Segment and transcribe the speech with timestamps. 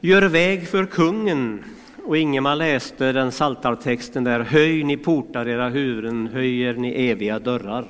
[0.00, 1.64] Gör väg för kungen.
[2.04, 4.40] Och Ingemar läste den saltartexten där.
[4.40, 7.88] Höj ni portar era huvuden, höjer ni eviga dörrar.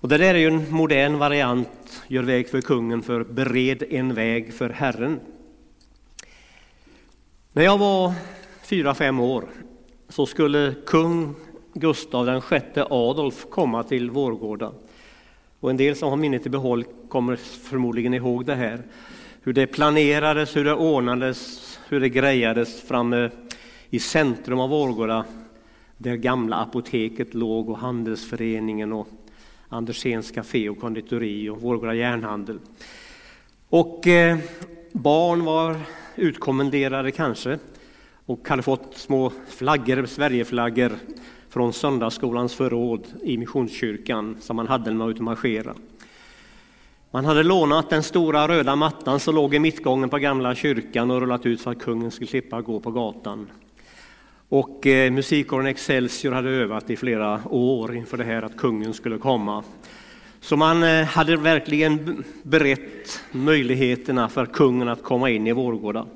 [0.00, 4.14] Och det där är ju en modern variant, gör väg för kungen, för bered en
[4.14, 5.20] väg för Herren.
[7.52, 8.12] När jag var
[8.62, 9.44] fyra, fem år
[10.08, 11.34] så skulle kung
[11.74, 14.72] Gustav den sjätte Adolf komma till Vårgårda.
[15.60, 18.82] Och en del som har minnet i behåll kommer förmodligen ihåg det här.
[19.46, 23.30] Hur det planerades, hur det ordnades, hur det grejades framme
[23.90, 25.24] i centrum av Vårgårda
[25.96, 29.08] där gamla apoteket låg och handelsföreningen och
[29.68, 32.58] Anderséns café och konditori och Vårgårda järnhandel.
[33.68, 34.38] Och eh,
[34.92, 35.76] barn var
[36.16, 37.58] utkommenderade kanske
[38.26, 40.92] och hade fått små flaggor, Sverigeflaggor
[41.48, 45.74] från söndagsskolans förråd i Missionskyrkan som man hade när man var ute och marscherade.
[47.10, 51.20] Man hade lånat den stora röda mattan som låg i mittgången på gamla kyrkan och
[51.20, 53.50] rullat ut för att kungen skulle slippa gå på gatan.
[54.48, 59.18] Och eh, musikkåren Excelsior hade övat i flera år inför det här att kungen skulle
[59.18, 59.64] komma.
[60.40, 66.06] Så man eh, hade verkligen berett möjligheterna för kungen att komma in i Vårgårda.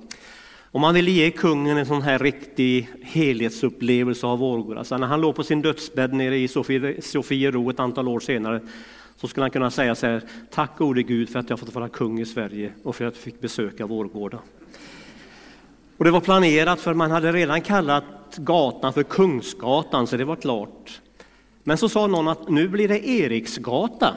[0.73, 4.85] Och man ville ge kungen en sån här riktig helhetsupplevelse av Vårgårda.
[4.85, 6.49] Så när han låg på sin dödsbädd nere i
[7.01, 8.61] Sofiero ett antal år senare
[9.21, 11.89] så skulle han kunna säga så här, tack gode Gud för att jag fått vara
[11.89, 14.39] kung i Sverige och för att jag fick besöka Vårgårda.
[15.97, 18.05] Och det var planerat för man hade redan kallat
[18.37, 21.01] gatan för Kungsgatan så det var klart.
[21.63, 24.15] Men så sa någon att nu blir det Eriksgata.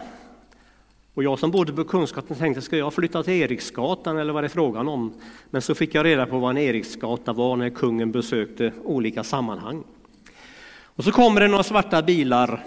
[1.14, 4.48] Och jag som bodde på Kungsgatan tänkte, ska jag flytta till Eriksgatan eller vad det
[4.48, 5.14] är frågan om?
[5.50, 9.84] Men så fick jag reda på vad en Eriksgata var när kungen besökte olika sammanhang.
[10.96, 12.64] Och så kommer det några svarta bilar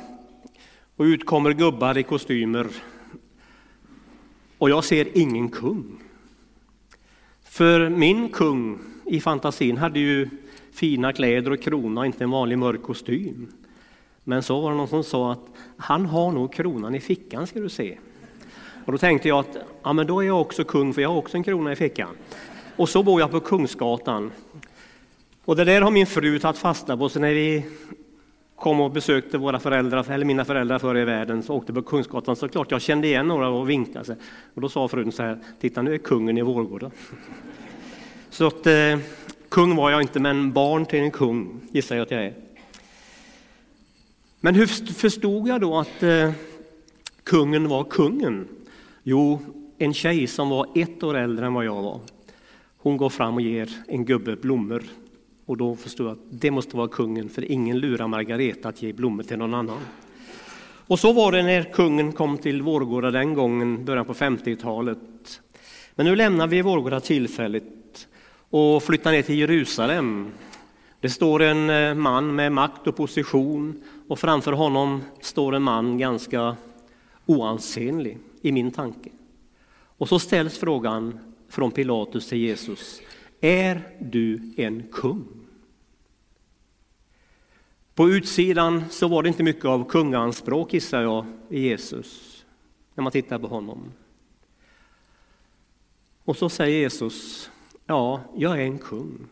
[0.97, 2.67] och ut kommer gubbar i kostymer.
[4.59, 6.03] Och jag ser ingen kung.
[7.45, 10.29] För min kung i fantasin hade ju
[10.73, 13.53] fina kläder och krona, inte en vanlig mörk kostym.
[14.25, 15.47] Men så var det någon som sa att
[15.77, 17.99] han har nog kronan i fickan ska du se.
[18.85, 21.17] Och då tänkte jag att ja, men då är jag också kung för jag har
[21.17, 22.17] också en krona i fickan.
[22.77, 24.33] Och så bor jag på Kungsgatan.
[25.45, 27.65] Och det där har min fru tagit fasta på, så när vi
[28.57, 32.37] kom och besökte våra föräldrar, eller mina föräldrar förr i världen, så åkte på Kungsgatan,
[32.37, 34.17] så klart jag kände igen några och vinkade.
[34.55, 36.91] Och då sa frun så här, titta nu är kungen i Vårgårda.
[38.31, 38.99] Så att, eh,
[39.49, 42.35] kung var jag inte, men barn till en kung gissar jag att jag är.
[44.41, 46.31] Men hur förstod jag då att eh,
[47.25, 48.49] kungen var kungen?
[49.03, 49.41] Jo,
[49.79, 52.01] en tjej som var ett år äldre än vad jag var,
[52.79, 54.83] hon går fram och ger en gubbe blommor
[55.47, 58.93] och då förstod jag att det måste vara kungen, för ingen lurar Margareta att ge
[58.93, 59.79] blommor till någon annan.
[60.87, 65.41] Och så var det när kungen kom till Vårgårda den gången, början på 50-talet.
[65.95, 68.09] Men nu lämnar vi Vårgårda tillfälligt
[68.51, 70.31] och flyttar ner till Jerusalem.
[71.01, 75.99] Det står en eh, man med makt och position och framför honom står en man
[75.99, 76.57] ganska
[77.27, 79.11] oansenlig i min tanke.
[79.99, 81.19] Och så ställs frågan
[81.49, 83.01] från Pilatus till Jesus.
[83.41, 85.27] Är du en kung?
[87.95, 92.45] På utsidan så var det inte mycket av kunganspråk gissar jag i Jesus,
[92.95, 93.93] när man tittar på honom.
[96.25, 97.51] Och så säger Jesus,
[97.87, 99.27] ja, jag är en kung.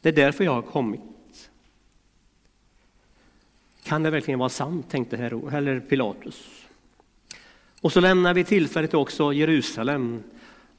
[0.00, 1.00] Det är därför jag har kommit.
[3.82, 6.66] Kan det verkligen vara sant, tänkte Herod, eller Pilatus.
[7.80, 10.22] Och så lämnar vi tillfället också Jerusalem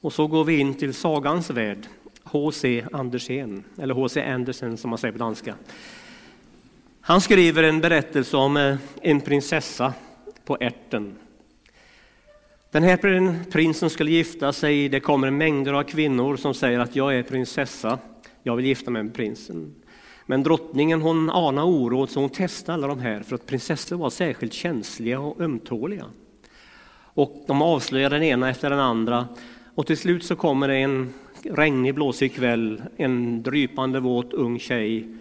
[0.01, 1.87] och så går vi in till sagans värld,
[2.31, 2.83] H.C.
[2.91, 4.23] Andersen, eller H.C.
[4.23, 5.55] Andersen som man säger på danska.
[7.01, 9.93] Han skriver en berättelse om eh, en prinsessa
[10.45, 11.15] på ärten.
[12.71, 12.97] Den här
[13.51, 17.99] prinsen skulle gifta sig, det kommer mängder av kvinnor som säger att jag är prinsessa,
[18.43, 19.75] jag vill gifta mig med prinsen.
[20.25, 24.09] Men drottningen hon anar oråd så hon testar alla de här för att prinsessor var
[24.09, 26.05] särskilt känsliga och ömtåliga.
[27.13, 29.27] Och de avslöjar den ena efter den andra
[29.75, 31.13] och till slut så kommer det en
[31.45, 35.15] regnig blåsig kväll, en drypande våt ung tjej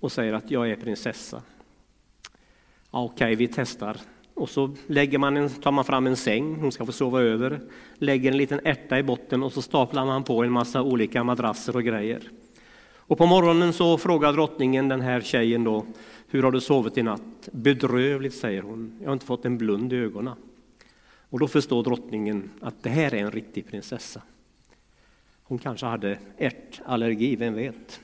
[0.00, 1.42] och säger att jag är prinsessa.
[2.90, 3.96] Ja, Okej, okay, vi testar.
[4.34, 7.60] Och så lägger man en, tar man fram en säng, hon ska få sova över,
[7.94, 11.76] lägger en liten ärta i botten och så staplar man på en massa olika madrasser
[11.76, 12.22] och grejer.
[13.06, 15.86] Och på morgonen så frågar drottningen den här tjejen då,
[16.28, 17.48] hur har du sovit i natt?
[17.52, 18.98] Bedrövligt, säger hon.
[19.00, 20.34] Jag har inte fått en blund i ögonen.
[21.30, 24.22] Och då förstår drottningen att det här är en riktig prinsessa.
[25.54, 28.00] Hon kanske hade ärtallergi, vem vet?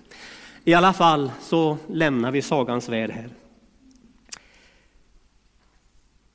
[0.64, 3.28] I alla fall så lämnar vi sagans värld här.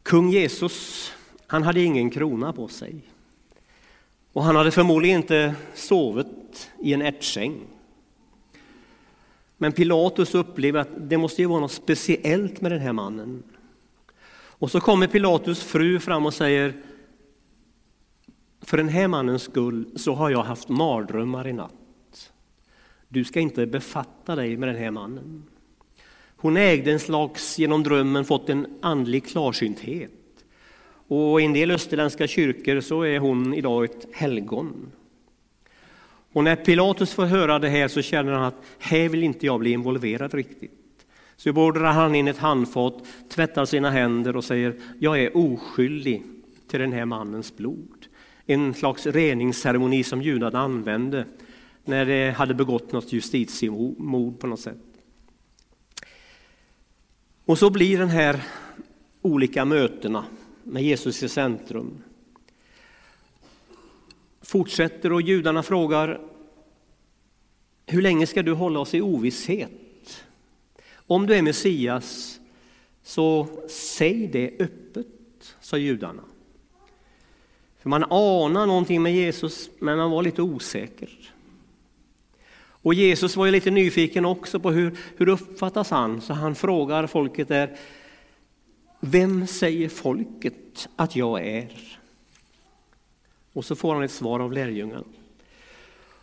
[0.04, 1.12] Kung Jesus,
[1.48, 2.96] han hade ingen krona på sig.
[4.34, 7.68] Och han hade förmodligen inte sovit i en ärtsäng.
[9.58, 13.44] Men Pilatus upplever att det måste ju vara något speciellt med den här mannen.
[14.34, 16.74] Och så kommer Pilatus fru fram och säger
[18.66, 22.32] för den här mannens skull så har jag haft mardrömmar i natt.
[23.08, 25.44] Du ska inte befatta dig med den här mannen.
[26.38, 30.12] Hon ägde en slags, genom drömmen, fått en andlig klarsynthet.
[31.08, 34.92] Och i en del österländska kyrkor så är hon idag ett helgon.
[36.34, 39.60] Och när Pilatus får höra det här så känner han att här vill inte jag
[39.60, 41.06] bli involverad riktigt.
[41.36, 46.24] Så beordrar han in ett handfat, tvättar sina händer och säger jag är oskyldig
[46.68, 48.08] till den här mannens blod.
[48.46, 51.26] En slags reningsceremoni som judarna använde
[51.86, 54.78] när de hade begått något justitiemord på något sätt.
[57.46, 58.44] Och så blir den här
[59.22, 60.26] olika mötena
[60.64, 62.04] med Jesus i centrum.
[64.42, 66.22] Fortsätter och judarna frågar
[67.86, 70.26] hur länge ska du hålla oss i ovisshet?
[70.94, 72.40] Om du är Messias,
[73.04, 76.24] så säg det öppet, sa judarna.
[77.86, 81.10] För man anar någonting med Jesus, men man var lite osäker.
[82.58, 87.08] Och Jesus var ju lite nyfiken också på hur, hur uppfattas han, så han frågar
[87.08, 87.78] folket där,
[89.00, 91.68] vem säger folket att jag är?
[93.54, 95.04] Och så får han ett svar av lärjungarna.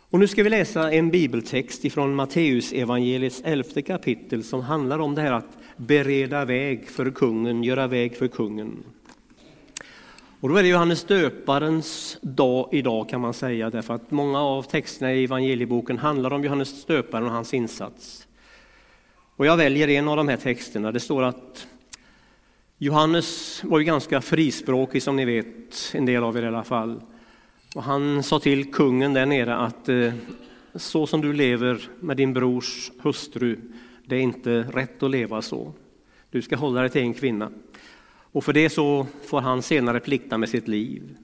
[0.09, 5.15] Och nu ska vi läsa en bibeltext ifrån Matteus evangeliets elfte kapitel som handlar om
[5.15, 8.83] det här att bereda väg för kungen, göra väg för kungen.
[10.43, 14.63] Och då är det Johannes döparens dag idag kan man säga, därför att många av
[14.63, 18.27] texterna i evangelieboken handlar om Johannes döparen och hans insats.
[19.35, 20.91] Och jag väljer en av de här texterna.
[20.91, 21.67] Det står att
[22.77, 27.01] Johannes var ju ganska frispråkig som ni vet, en del av er i alla fall.
[27.75, 30.13] Och han sa till kungen där nere att eh,
[30.75, 33.59] så som du lever med din brors hustru,
[34.05, 35.73] det är inte rätt att leva så.
[36.31, 37.51] Du ska hålla dig till en kvinna.
[38.33, 41.17] Och för det så får han senare plikta med sitt liv.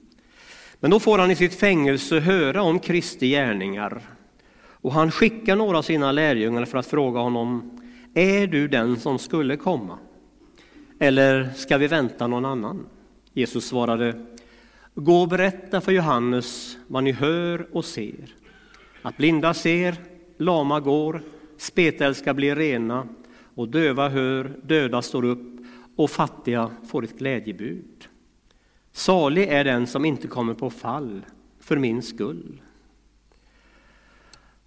[0.80, 4.02] Men då får han i sitt fängelse höra om Kristi gärningar.
[4.82, 7.80] Och han skickar några av sina lärjungar för att fråga honom,
[8.14, 9.98] är du den som skulle komma?
[10.98, 12.86] Eller ska vi vänta någon annan?
[13.32, 14.26] Jesus svarade,
[14.94, 18.34] gå och berätta för Johannes vad ni hör och ser.
[19.02, 19.96] Att blinda ser,
[20.38, 21.22] lama går,
[21.58, 23.08] spetälska blir rena
[23.54, 25.59] och döva hör, döda står upp
[26.00, 28.08] och fattiga får ett glädjebud.
[28.92, 31.24] Salig är den som inte kommer på fall
[31.60, 32.60] för min skull.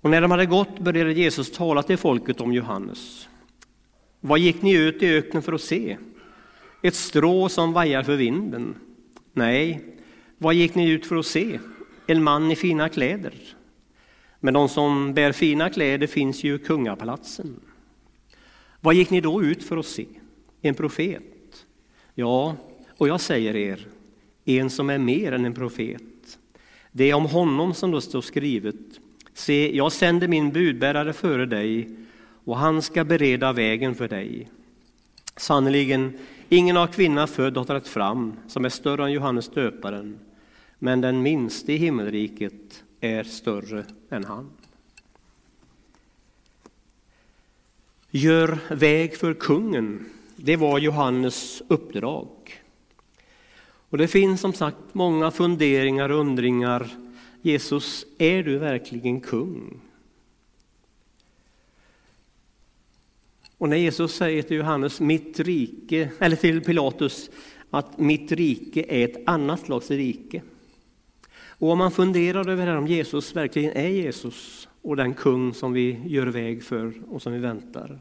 [0.01, 3.27] Och när de hade gått började Jesus tala till folket om Johannes.
[4.19, 5.97] Vad gick ni ut i öknen för att se?
[6.83, 8.75] Ett strå som vajar för vinden?
[9.33, 9.85] Nej,
[10.38, 11.59] vad gick ni ut för att se?
[12.07, 13.33] En man i fina kläder?
[14.39, 17.59] Men de som bär fina kläder finns ju i kungapalatsen.
[18.81, 20.06] Vad gick ni då ut för att se?
[20.65, 21.65] En profet?
[22.15, 22.56] Ja,
[22.98, 23.88] och jag säger er,
[24.45, 26.38] en som är mer än en profet.
[26.92, 28.75] Det är om honom som då står skrivet.
[29.33, 31.89] Se, jag sänder min budbärare före dig
[32.44, 34.50] och han ska bereda vägen för dig.
[35.36, 36.18] Sannerligen,
[36.50, 40.19] ingen av kvinna född har trätt fram som är större än Johannes döparen,
[40.80, 44.50] men den minste i himmelriket är större än han.
[48.09, 50.06] Gör väg för kungen,
[50.45, 52.30] det var Johannes uppdrag.
[53.90, 56.90] Och det finns som sagt många funderingar och undringar.
[57.42, 59.81] Jesus, är du verkligen kung?
[63.57, 67.30] Och när Jesus säger till Johannes, mitt rike, eller till Pilatus,
[67.69, 70.42] att mitt rike är ett annat slags rike.
[71.47, 75.73] Och om man funderar över det om Jesus verkligen är Jesus och den kung som
[75.73, 78.00] vi gör väg för och som vi väntar,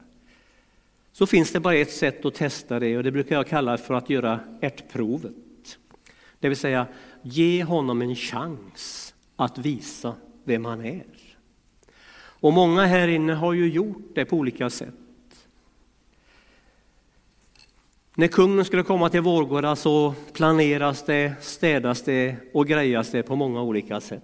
[1.12, 3.94] så finns det bara ett sätt att testa det och det brukar jag kalla för
[3.94, 5.78] att göra ärtprovet.
[6.38, 6.86] Det vill säga,
[7.22, 10.14] ge honom en chans att visa
[10.44, 11.04] vem han är.
[12.14, 14.94] Och många här inne har ju gjort det på olika sätt.
[18.14, 23.36] När kungen skulle komma till Vårgårda så planeras det, städas det och grejas det på
[23.36, 24.22] många olika sätt.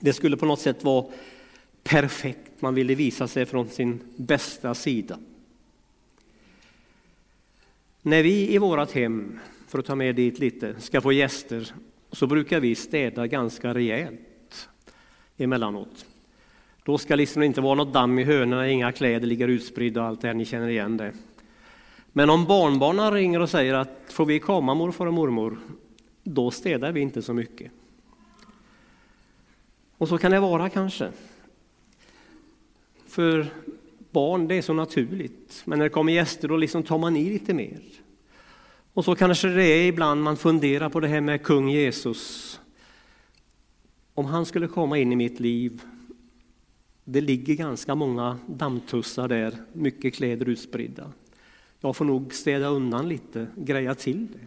[0.00, 1.06] Det skulle på något sätt vara
[1.82, 5.18] perfekt, man ville visa sig från sin bästa sida.
[8.06, 11.74] När vi i vårt hem, för att ta med dit lite, ska få gäster
[12.12, 14.68] så brukar vi städa ganska rejält
[15.36, 16.06] emellanåt.
[16.82, 20.20] Då ska liksom inte vara något damm i hönorna, inga kläder ligger utspridda och allt
[20.20, 21.12] det här, ni känner igen det.
[22.12, 25.58] Men om barnbarnen ringer och säger att får vi komma morfar och mormor,
[26.22, 27.72] då städar vi inte så mycket.
[29.98, 31.10] Och så kan det vara kanske.
[33.06, 33.46] För
[34.14, 35.62] barn, det är så naturligt.
[35.64, 37.80] Men när det kommer gäster då liksom tar man i lite mer.
[38.94, 42.60] Och så kanske det är ibland man funderar på det här med kung Jesus.
[44.14, 45.82] Om han skulle komma in i mitt liv,
[47.04, 51.12] det ligger ganska många dammtussar där, mycket kläder utspridda.
[51.80, 54.46] Jag får nog städa undan lite, greja till det.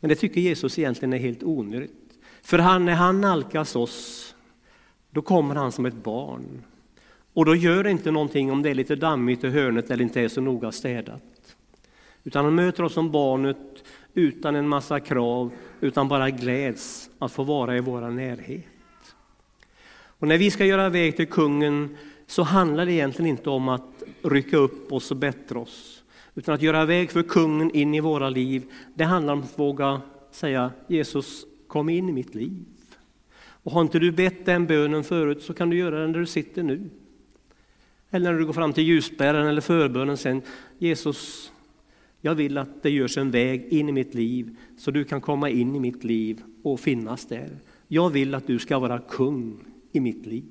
[0.00, 2.18] Men det tycker Jesus egentligen är helt onödigt.
[2.42, 4.34] För han, när han nalkas oss,
[5.10, 6.62] då kommer han som ett barn.
[7.34, 10.20] Och då gör det inte någonting om det är lite dammigt i hörnet eller inte
[10.20, 11.56] är så noga städat.
[12.24, 15.50] Utan han möter oss som barnet utan en massa krav,
[15.80, 18.64] utan bara gläds att få vara i vår närhet.
[20.18, 24.02] Och när vi ska göra väg till kungen så handlar det egentligen inte om att
[24.22, 26.02] rycka upp oss och bättra oss.
[26.34, 28.62] Utan att göra väg för kungen in i våra liv,
[28.94, 30.00] det handlar om att våga
[30.30, 32.64] säga Jesus, kom in i mitt liv.
[33.36, 36.26] Och har inte du bett den bönen förut så kan du göra den där du
[36.26, 36.90] sitter nu.
[38.14, 40.42] Eller när du går fram till ljusbäraren eller förbönen sen.
[40.78, 41.52] Jesus,
[42.20, 45.50] jag vill att det görs en väg in i mitt liv så du kan komma
[45.50, 47.58] in i mitt liv och finnas där.
[47.88, 49.56] Jag vill att du ska vara kung
[49.92, 50.44] i mitt liv.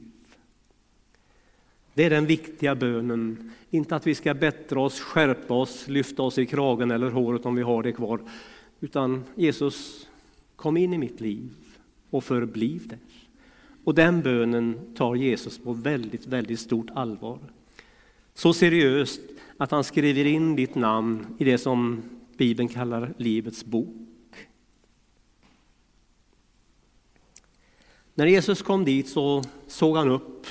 [1.93, 3.51] Det är den viktiga bönen.
[3.70, 7.55] Inte att vi ska bättra oss, skärpa oss, lyfta oss i kragen eller håret om
[7.55, 8.20] vi har det kvar.
[8.79, 10.08] Utan Jesus,
[10.55, 11.50] kom in i mitt liv
[12.10, 13.00] och förbliv där.
[13.84, 17.40] Och den bönen tar Jesus på väldigt, väldigt stort allvar.
[18.34, 19.22] Så seriöst
[19.58, 22.04] att han skriver in ditt namn i det som
[22.38, 23.96] Bibeln kallar Livets bok.
[28.16, 30.48] När Jesus kom dit så såg han upp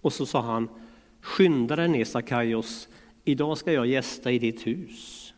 [0.00, 0.68] och så sa han
[1.20, 2.88] Skynda dig ner Sakaios,
[3.24, 5.34] idag ska jag gästa i ditt hus.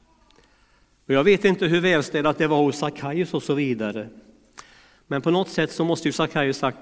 [1.06, 4.08] Och jag vet inte hur välstädat det var hos Sakaios och så vidare.
[5.06, 6.78] Men på något sätt så måste ju Sakaios sagt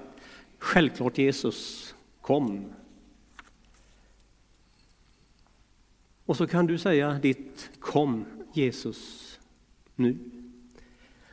[0.65, 2.65] Självklart Jesus, kom.
[6.25, 9.39] Och så kan du säga ditt kom Jesus
[9.95, 10.17] nu.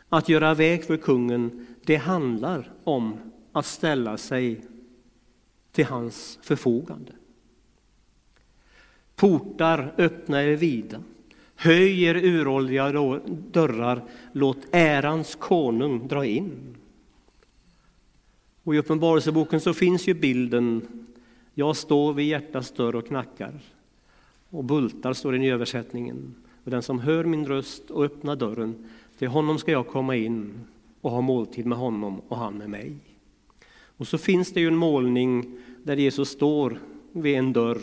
[0.09, 3.19] Att göra väg för kungen, det handlar om
[3.53, 4.61] att ställa sig
[5.73, 7.12] till hans förfogande.
[9.17, 11.03] Portar öppna er vida.
[11.57, 12.93] Höj er uråldriga
[13.53, 16.77] dörrar, låt ärans konung dra in.
[18.64, 20.83] Och I Uppenbarelseboken så finns ju bilden
[21.54, 23.61] Jag står vid hjärtats dörr och knackar.
[24.50, 26.35] Och bultar står det i översättningen.
[26.64, 28.75] Och den som hör min röst och öppnar dörren,
[29.19, 30.61] till honom ska jag komma in
[31.00, 32.97] och ha måltid med honom och han med mig.
[33.97, 36.78] Och så finns det ju en målning där Jesus står
[37.12, 37.81] vid en dörr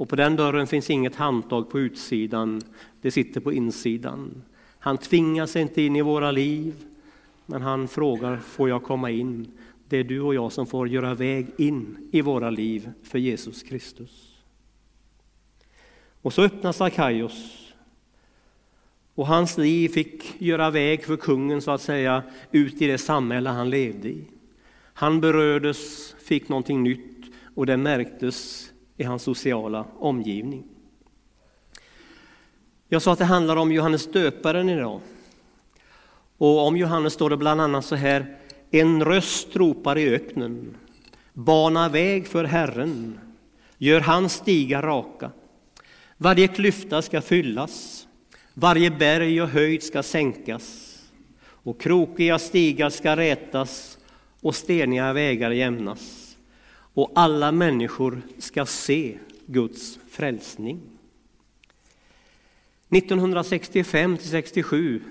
[0.00, 2.62] och på den dörren finns inget handtag på utsidan,
[3.00, 4.42] det sitter på insidan.
[4.78, 6.74] Han tvingar sig inte in i våra liv,
[7.46, 9.46] men han frågar, får jag komma in?
[9.90, 13.62] Det är du och jag som får göra väg in i våra liv för Jesus
[13.62, 14.36] Kristus.
[16.22, 17.72] Och så öppnas Sackaios.
[19.14, 23.50] Och hans liv fick göra väg för kungen så att säga ut i det samhälle
[23.50, 24.24] han levde i.
[24.94, 30.64] Han berördes, fick någonting nytt och det märktes i hans sociala omgivning.
[32.88, 35.00] Jag sa att det handlar om Johannes döparen idag.
[36.38, 38.39] Och om Johannes står det bland annat så här
[38.70, 40.76] en röst ropar i öknen.
[41.32, 43.18] Bana väg för Herren.
[43.78, 45.30] Gör hans stigar raka.
[46.16, 48.06] Varje klyfta ska fyllas.
[48.54, 50.96] Varje berg och höjd ska sänkas.
[51.42, 53.98] Och krokiga stigar ska rätas
[54.40, 56.36] och steniga vägar jämnas.
[56.94, 60.80] Och alla människor ska se Guds frälsning.
[62.90, 65.02] 1965 till 67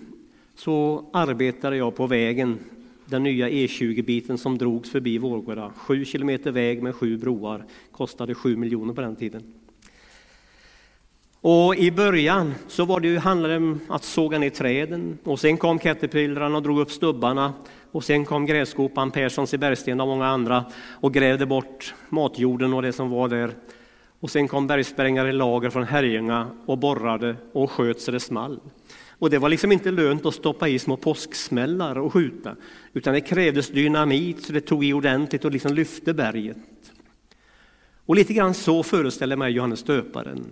[0.56, 2.60] så arbetade jag på vägen
[3.10, 5.72] den nya E20-biten som drogs förbi Vårgårda.
[5.76, 9.44] Sju kilometer väg med sju broar, kostade sju miljoner på den tiden.
[11.42, 15.40] Och I början så var det ju, handlade det om att såga ner träden och
[15.40, 17.54] sen kom caterpillarna och drog upp stubbarna
[17.92, 22.82] och sen kom grävskopan Perssons i Bergsten och många andra och grävde bort matjorden och
[22.82, 23.52] det som var där.
[24.20, 28.60] Och sen kom bergsprängare i lager från Herrljunga och borrade och sköt så det small.
[29.20, 32.56] Och det var liksom inte lönt att stoppa i små påsksmällar och skjuta,
[32.94, 36.58] utan det krävdes dynamit så det tog i ordentligt och liksom lyfte berget.
[38.06, 40.46] Och lite grann så föreställer mig Johannes döparen.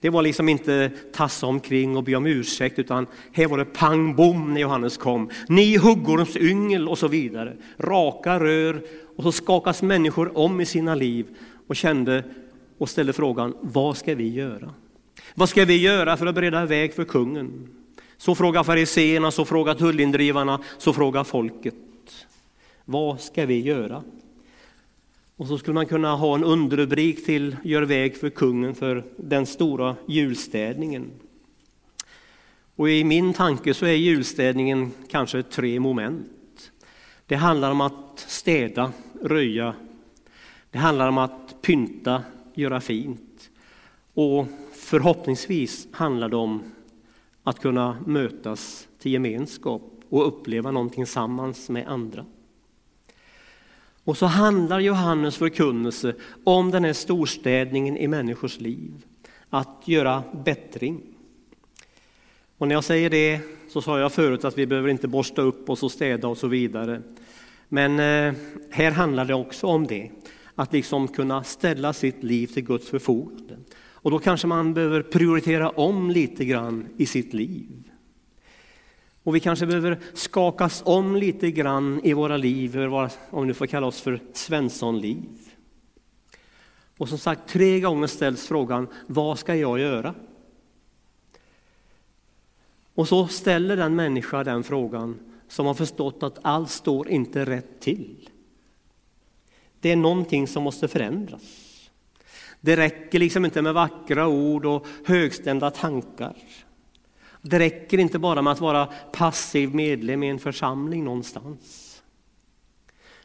[0.00, 4.16] Det var liksom inte tassa omkring och be om ursäkt, utan här var det pang
[4.16, 5.30] bom när Johannes kom.
[5.48, 7.56] Ni huggorms yngel och så vidare.
[7.78, 8.82] Raka rör
[9.16, 11.26] och så skakas människor om i sina liv
[11.66, 12.24] och kände
[12.78, 14.74] och ställde frågan, vad ska vi göra?
[15.34, 17.68] Vad ska vi göra för att bereda väg för kungen?
[18.22, 21.74] Så frågar fariseerna, så frågar tullindrivarna, så frågar folket.
[22.84, 24.02] Vad ska vi göra?
[25.36, 29.46] Och så skulle man kunna ha en underrubrik till Gör väg för kungen för den
[29.46, 31.10] stora julstädningen.
[32.76, 36.70] Och i min tanke så är julstädningen kanske tre moment.
[37.26, 39.74] Det handlar om att städa, röja.
[40.70, 42.22] Det handlar om att pynta,
[42.54, 43.50] göra fint.
[44.14, 46.62] Och förhoppningsvis handlar det om
[47.42, 52.24] att kunna mötas till gemenskap och uppleva någonting tillsammans med andra.
[54.04, 58.92] Och så handlar Johannes förkunnelse om den här storstädningen i människors liv,
[59.50, 61.00] att göra bättring.
[62.58, 65.70] Och när jag säger det så sa jag förut att vi behöver inte borsta upp
[65.70, 67.02] oss och städa och så vidare.
[67.68, 68.34] Men eh,
[68.70, 70.10] här handlar det också om det,
[70.54, 73.56] att liksom kunna ställa sitt liv till Guds förfogande.
[74.02, 77.90] Och då kanske man behöver prioritera om lite grann i sitt liv.
[79.22, 82.76] Och vi kanske behöver skakas om lite grann i våra liv,
[83.30, 85.52] om vi får kalla oss för Svenssonliv.
[86.98, 90.14] Och som sagt, tre gånger ställs frågan, vad ska jag göra?
[92.94, 95.18] Och så ställer den människa den frågan
[95.48, 98.30] som har förstått att allt står inte rätt till.
[99.80, 101.71] Det är någonting som måste förändras.
[102.64, 106.36] Det räcker liksom inte med vackra ord och högstämda tankar.
[107.42, 111.88] Det räcker inte bara med att vara passiv medlem i en församling någonstans.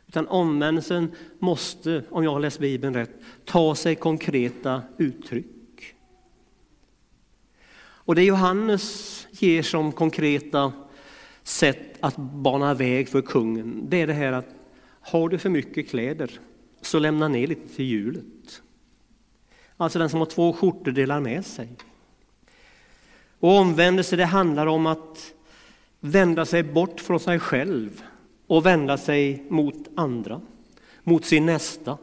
[0.08, 3.12] Utan omvändelsen måste, om jag har läst Bibeln rätt,
[3.46, 5.96] ta sig konkreta uttryck.
[7.80, 10.74] Och det Johannes ger som konkreta
[11.44, 14.56] sätt att bana väg för kungen, det är det här att
[15.02, 16.40] har du för mycket kläder
[16.82, 18.26] så lämna ner lite till hjulet.
[19.78, 21.70] Alltså den som har två skjortor delar med sig.
[23.40, 25.34] Och omvändelse det handlar om att
[26.00, 28.04] vända sig bort från sig själv
[28.48, 30.42] och vända sig mot andra,
[31.04, 31.98] mot sin nästa.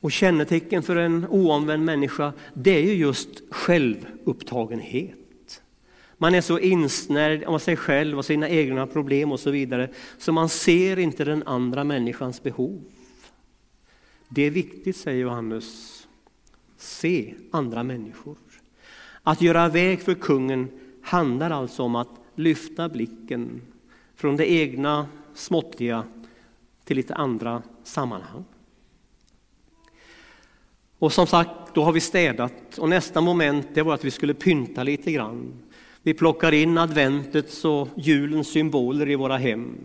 [0.00, 5.62] Och kännetecken för en oomvänd människa, det är ju just självupptagenhet.
[6.16, 10.32] Man är så insnärjd av sig själv och sina egna problem och så vidare, så
[10.32, 12.80] man ser inte den andra människans behov.
[14.28, 16.08] Det är viktigt, säger Johannes,
[16.76, 18.36] se andra människor.
[19.22, 20.68] Att göra väg för kungen
[21.02, 23.62] handlar alltså om att lyfta blicken
[24.16, 26.04] från det egna småttiga
[26.84, 28.44] till lite andra sammanhang.
[30.98, 34.34] Och som sagt, då har vi städat och nästa moment det var att vi skulle
[34.34, 35.52] pynta lite grann.
[36.02, 39.76] Vi plockar in adventets och julens symboler i våra hem.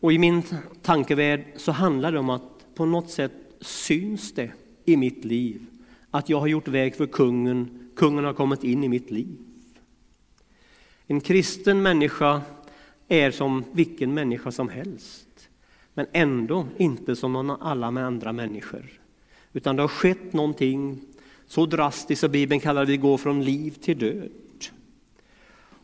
[0.00, 0.42] Och i min
[0.82, 4.52] tankevärld så handlar det om att på något sätt syns det
[4.84, 5.66] i mitt liv
[6.10, 9.38] att jag har gjort väg för kungen Kungen har kommit in i mitt liv.
[11.06, 12.42] En kristen människa
[13.08, 15.48] är som vilken människa som helst,
[15.94, 19.00] men ändå inte som någon alla med andra människor.
[19.52, 21.00] Utan det har skett någonting
[21.46, 24.30] så drastiskt att Bibeln kallar det gå från liv till död.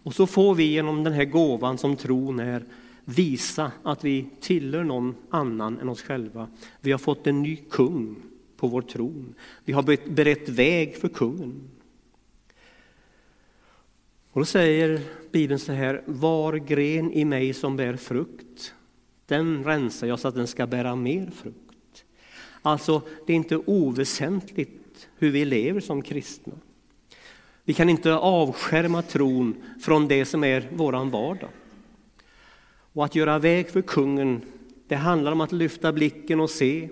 [0.03, 2.65] Och så får vi genom den här gåvan som tron är
[3.05, 6.49] visa att vi tillhör någon annan än oss själva.
[6.81, 8.17] Vi har fått en ny kung
[8.57, 9.35] på vår tron.
[9.65, 11.71] Vi har berett väg för kungen.
[14.33, 15.01] Och då säger
[15.33, 18.75] Bibeln så här, var gren i mig som bär frukt,
[19.27, 22.05] den rensar jag så att den ska bära mer frukt.
[22.63, 26.53] Alltså, det är inte oväsentligt hur vi lever som kristna.
[27.65, 31.51] Vi kan inte avskärma tron från det som är våran vardag.
[32.93, 34.41] Och att göra väg för kungen,
[34.87, 36.89] det handlar om att lyfta blicken och se,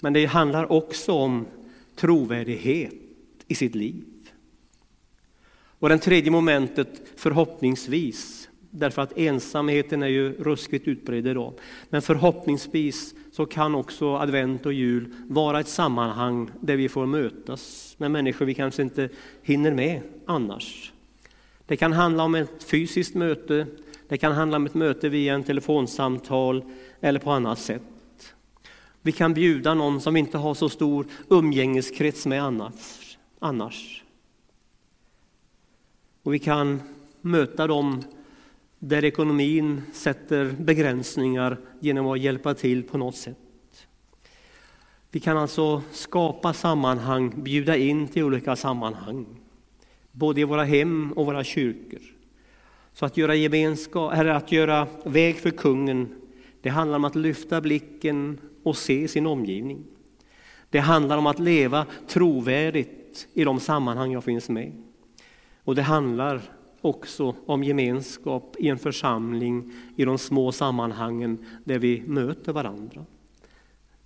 [0.00, 1.46] men det handlar också om
[1.96, 2.92] trovärdighet
[3.48, 4.04] i sitt liv.
[5.78, 11.52] Och det tredje momentet, förhoppningsvis, därför att ensamheten är ju ruskigt utbredd idag.
[11.90, 17.94] Men förhoppningsvis så kan också advent och jul vara ett sammanhang där vi får mötas
[17.98, 19.08] med människor vi kanske inte
[19.42, 20.92] hinner med annars.
[21.66, 23.66] Det kan handla om ett fysiskt möte,
[24.08, 26.64] det kan handla om ett möte via en telefonsamtal
[27.00, 27.82] eller på annat sätt.
[29.02, 33.18] Vi kan bjuda någon som vi inte har så stor umgängeskrets med annars.
[33.38, 34.04] annars.
[36.22, 36.80] Och vi kan
[37.20, 38.02] möta dem
[38.78, 43.36] där ekonomin sätter begränsningar genom att hjälpa till på något sätt.
[45.10, 49.26] Vi kan alltså skapa sammanhang, bjuda in till olika sammanhang,
[50.12, 52.17] både i våra hem och våra kyrkor.
[52.98, 56.14] Så att göra, gemenskap, eller att göra väg för kungen,
[56.60, 59.84] det handlar om att lyfta blicken och se sin omgivning.
[60.70, 64.72] Det handlar om att leva trovärdigt i de sammanhang jag finns med.
[65.64, 66.42] Och det handlar
[66.80, 73.04] också om gemenskap i en församling, i de små sammanhangen där vi möter varandra.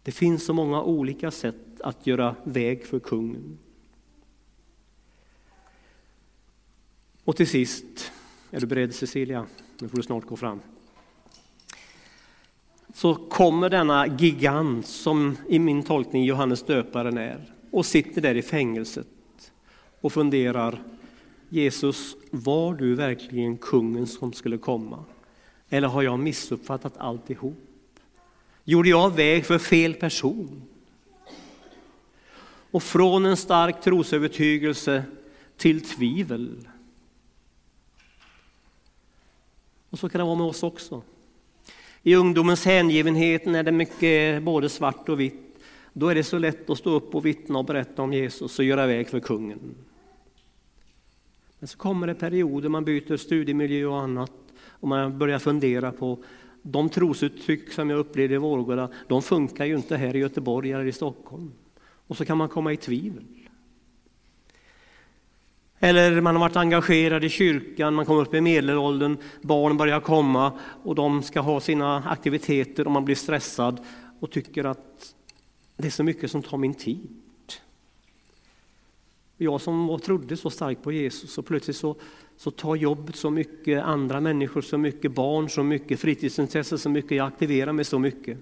[0.03, 3.59] Det finns så många olika sätt att göra väg för kungen.
[7.25, 8.13] Och till sist,
[8.53, 9.47] är du beredd Cecilia?
[9.79, 10.61] Nu får du snart gå fram.
[12.95, 18.43] Så kommer denna gigant som i min tolkning Johannes döparen är och sitter där i
[18.43, 19.09] fängelset
[20.01, 20.83] och funderar
[21.49, 25.05] Jesus, var du verkligen kungen som skulle komma?
[25.69, 27.59] Eller har jag missuppfattat alltihop?
[28.65, 30.63] Gjorde jag väg för fel person?
[32.71, 35.05] Och från en stark trosövertygelse
[35.57, 36.69] till tvivel.
[39.93, 41.03] Och så kan det vara med oss också.
[42.03, 45.59] I ungdomens hängivenhet när det är mycket både svart och vitt,
[45.93, 48.65] då är det så lätt att stå upp och vittna och berätta om Jesus och
[48.65, 49.75] göra väg för kungen.
[51.59, 54.33] Men så kommer det perioder man byter studiemiljö och annat
[54.67, 56.25] och man börjar fundera på
[56.63, 60.85] de trosuttryck som jag upplevde i Vårgårda, de funkar ju inte här i Göteborg eller
[60.85, 61.53] i Stockholm.
[62.07, 63.25] Och så kan man komma i tvivel.
[65.85, 70.53] Eller man har varit engagerad i kyrkan, man kommer upp i medelåldern, barn börjar komma
[70.83, 73.81] och de ska ha sina aktiviteter och man blir stressad
[74.21, 75.15] och tycker att
[75.77, 77.09] det är så mycket som tar min tid.
[79.37, 81.97] Jag som trodde så starkt på Jesus och plötsligt så,
[82.37, 87.17] så tar jobbet så mycket, andra människor så mycket, barn så mycket, fritidsintresse så mycket,
[87.17, 88.39] jag aktiverar mig så mycket.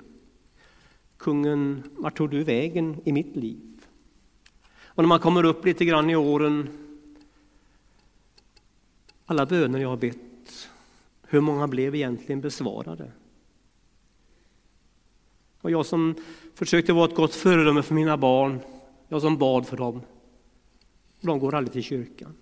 [1.16, 3.60] Kungen, vart tog du vägen i mitt liv?
[4.84, 6.68] Och när man kommer upp lite grann i åren,
[9.30, 10.68] alla böner jag har bett,
[11.22, 13.12] hur många blev egentligen besvarade?
[15.60, 16.14] Och jag som
[16.54, 18.60] försökte vara ett gott föredöme för mina barn,
[19.08, 20.02] jag som bad för dem,
[21.20, 22.34] de går aldrig till kyrkan.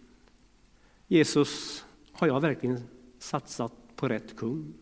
[1.07, 2.83] Jesus, har jag verkligen
[3.19, 4.73] satsat på rätt kung?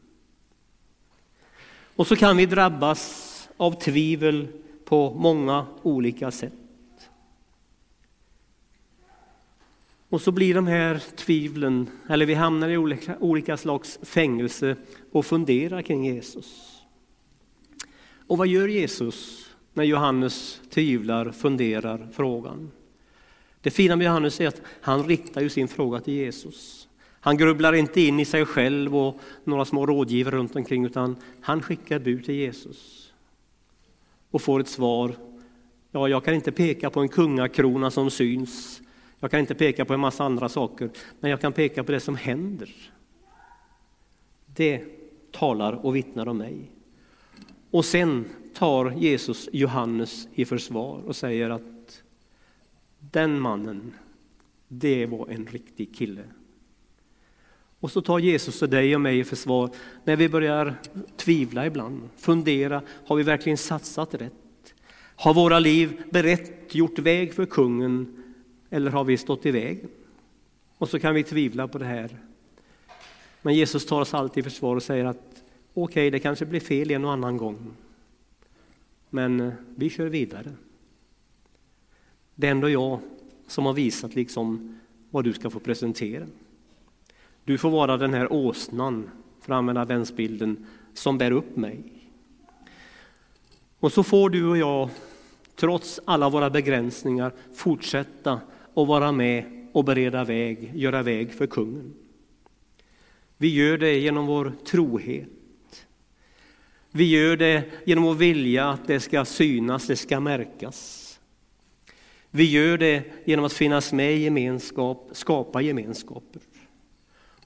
[1.97, 4.49] Och så kan vi drabbas av tvivel
[4.85, 6.66] på många olika sätt.
[10.09, 14.77] Och så blir de här tvivlen, eller vi hamnar i olika, olika slags fängelse
[15.13, 16.73] och funderar kring Jesus.
[18.27, 22.71] Och vad gör Jesus när Johannes tvivlar, funderar, frågan?
[23.61, 26.89] Det fina med Johannes är att han riktar ju sin fråga till Jesus.
[27.21, 31.63] Han grubblar inte in i sig själv och några små rådgivare runt omkring utan han
[31.63, 33.13] skickar bud till Jesus.
[34.31, 35.17] Och får ett svar.
[35.91, 38.83] Ja, jag kan inte peka på en kungakrona som syns.
[39.21, 42.01] Jag kan inte peka på en massa andra saker, men jag kan peka på det
[42.01, 42.71] som händer.
[44.47, 44.85] Det
[45.33, 46.71] talar och vittnar om mig.
[47.71, 48.25] Och sen
[48.55, 52.03] tar Jesus Johannes i försvar och säger att
[52.99, 53.93] den mannen,
[54.69, 56.23] det var en riktig kille.
[57.81, 59.71] Och så tar Jesus och dig och mig i försvar
[60.05, 60.75] när vi börjar
[61.17, 64.33] tvivla ibland, fundera, har vi verkligen satsat rätt?
[65.17, 68.23] Har våra liv berett gjort väg för kungen
[68.71, 69.89] eller har vi stått i vägen?
[70.79, 72.17] Och så kan vi tvivla på det här.
[73.43, 75.43] Men Jesus tar oss alltid i försvar och säger att
[75.75, 77.77] okej, okay, det kanske blir fel en och annan gång.
[79.11, 80.53] Men eh, vi kör vidare.
[82.35, 83.01] Det är ändå jag
[83.47, 84.79] som har visat liksom
[85.11, 86.27] vad du ska få presentera.
[87.45, 91.83] Du får vara den här åsnan, för att använda vänsbilden, som bär upp mig.
[93.79, 94.91] Och så får du och jag,
[95.57, 98.41] trots alla våra begränsningar, fortsätta
[98.77, 101.95] och vara med och bereda väg, göra väg för kungen.
[103.37, 105.87] Vi gör det genom vår trohet.
[106.91, 111.21] Vi gör det genom vår vilja att det ska synas, det ska märkas.
[112.31, 116.43] Vi gör det genom att finnas med i gemenskap, skapa gemenskaper.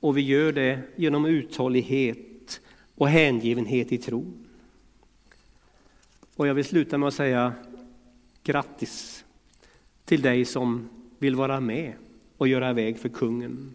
[0.00, 2.60] Och vi gör det genom uthållighet
[2.94, 4.32] och hängivenhet i tro.
[6.36, 7.52] Och jag vill sluta med att säga
[8.42, 9.24] grattis
[10.04, 10.88] till dig som
[11.20, 11.92] vill vara med
[12.36, 13.74] och göra väg för kungen.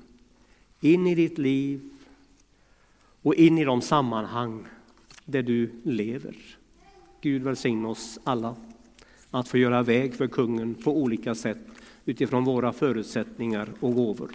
[0.80, 1.90] In i ditt liv
[3.22, 4.66] och in i de sammanhang
[5.26, 6.36] där du lever.
[7.22, 8.56] Gud välsigne oss alla
[9.32, 11.58] att få göra väg för kungen på olika sätt
[12.06, 14.32] utifrån våra förutsättningar och gåvor.